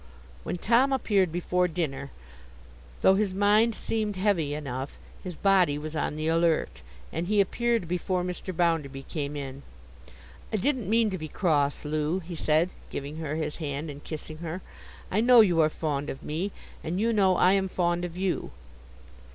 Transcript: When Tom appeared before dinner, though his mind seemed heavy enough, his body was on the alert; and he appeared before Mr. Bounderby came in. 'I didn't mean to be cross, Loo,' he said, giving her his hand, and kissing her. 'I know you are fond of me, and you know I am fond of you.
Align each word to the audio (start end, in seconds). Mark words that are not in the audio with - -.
When 0.41 0.57
Tom 0.57 0.91
appeared 0.91 1.31
before 1.31 1.67
dinner, 1.67 2.09
though 3.01 3.13
his 3.13 3.35
mind 3.35 3.75
seemed 3.75 4.15
heavy 4.15 4.55
enough, 4.55 4.97
his 5.23 5.35
body 5.35 5.77
was 5.77 5.95
on 5.95 6.15
the 6.15 6.27
alert; 6.27 6.81
and 7.13 7.27
he 7.27 7.39
appeared 7.39 7.87
before 7.87 8.23
Mr. 8.23 8.51
Bounderby 8.51 9.03
came 9.03 9.35
in. 9.35 9.61
'I 10.51 10.55
didn't 10.57 10.89
mean 10.89 11.11
to 11.11 11.19
be 11.19 11.27
cross, 11.27 11.85
Loo,' 11.85 12.17
he 12.19 12.35
said, 12.35 12.71
giving 12.89 13.17
her 13.17 13.35
his 13.35 13.57
hand, 13.57 13.91
and 13.91 14.03
kissing 14.03 14.39
her. 14.39 14.61
'I 15.11 15.21
know 15.21 15.41
you 15.41 15.61
are 15.61 15.69
fond 15.69 16.09
of 16.09 16.23
me, 16.23 16.51
and 16.83 16.99
you 16.99 17.13
know 17.13 17.35
I 17.37 17.53
am 17.53 17.69
fond 17.69 18.03
of 18.03 18.17
you. 18.17 18.49